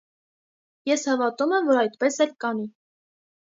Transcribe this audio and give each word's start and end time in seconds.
-Ես 0.91 1.03
հավատում 1.09 1.55
եմ, 1.59 1.69
որ 1.73 1.83
այդպես 1.83 2.19
էլ 2.27 2.35
կանի: 2.47 2.69